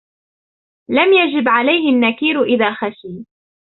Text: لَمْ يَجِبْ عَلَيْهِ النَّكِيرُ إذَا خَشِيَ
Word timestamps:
لَمْ 0.89 1.13
يَجِبْ 1.13 1.47
عَلَيْهِ 1.49 1.89
النَّكِيرُ 1.95 2.43
إذَا 2.43 2.73
خَشِيَ 2.73 3.25